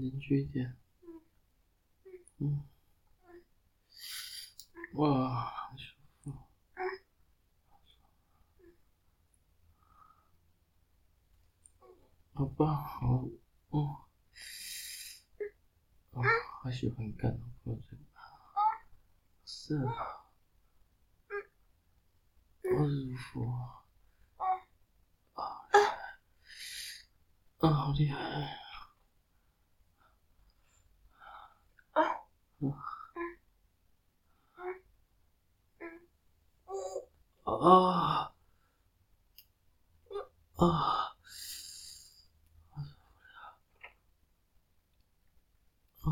[0.00, 0.76] 凝聚一点。
[2.38, 2.66] 嗯。
[4.94, 6.32] 哇，好舒服。
[12.32, 13.28] 好棒，好，
[13.68, 14.04] 哦。
[16.12, 16.22] 啊，
[16.62, 18.22] 好喜欢干我嘴巴。
[19.44, 19.92] 是啊。
[22.62, 23.52] 好舒服。
[25.34, 25.44] 啊。
[27.58, 28.69] 啊，好厉害。
[32.60, 32.66] 啊
[37.44, 38.32] 啊
[40.56, 40.58] 啊！
[40.60, 40.68] 啊
[46.04, 46.06] 啊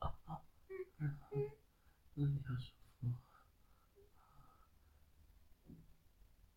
[0.00, 0.04] 啊！
[2.16, 3.08] 那你好舒服。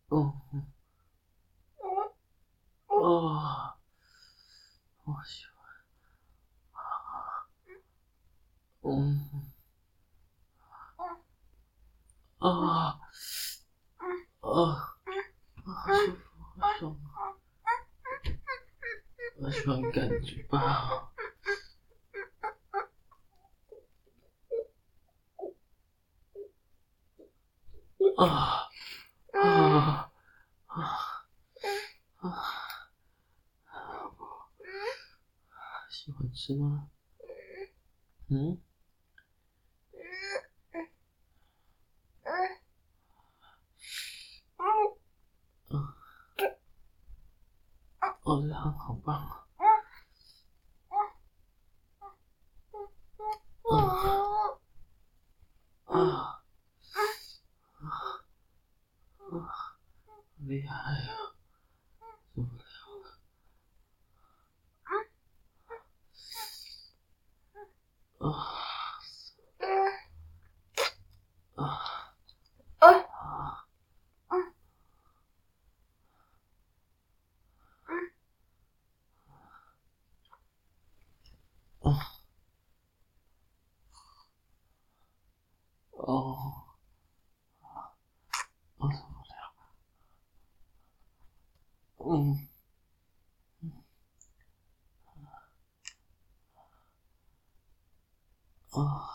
[0.08, 0.54] 哦哦
[2.86, 3.74] 哦，
[5.04, 5.54] 好喜欢。
[8.82, 9.28] 嗯。
[12.38, 13.00] 啊
[14.40, 14.96] 啊啊！
[15.64, 16.18] 好舒服，
[16.60, 17.36] 好爽啊！
[19.40, 21.12] 我喜欢感觉吧。
[28.16, 28.68] 啊
[29.32, 30.10] 啊
[30.66, 30.98] 啊
[32.16, 32.26] 啊！
[35.88, 36.88] 喜欢吃吗？
[38.30, 38.60] 嗯？
[48.28, 49.16] 哦，这汤好棒
[49.56, 49.64] 啊！
[53.64, 53.72] 啊。
[55.86, 55.94] 啊。
[55.94, 57.88] 啊。
[59.16, 59.32] 啊！
[60.46, 61.08] 厉害呀，
[62.34, 62.62] 受不了
[63.00, 63.08] 了！
[68.18, 68.22] 啊！
[86.00, 86.64] 哦，
[88.76, 89.52] 我受不了，
[92.08, 92.48] 嗯，
[93.60, 93.70] 嗯，
[98.70, 99.08] 啊，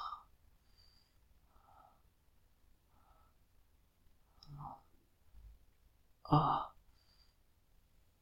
[6.24, 6.74] 啊，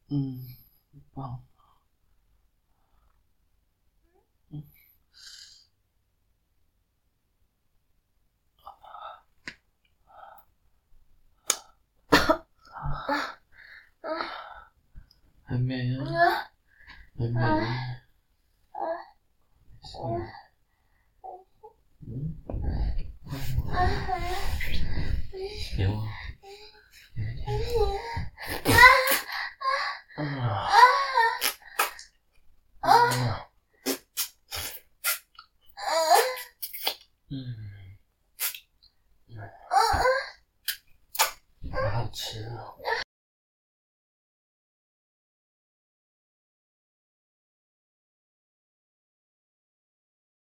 [0.09, 0.39] 嗯，
[1.13, 1.50] 棒。
[15.71, 15.77] 啊，
[17.17, 17.39] 还没。
[19.83, 19.97] 是。
[22.01, 22.35] 嗯。
[25.77, 25.83] 有。
[30.15, 30.69] 啊。
[32.81, 33.47] 啊。
[37.29, 37.35] 嗯。
[41.71, 42.80] 好好吃哦。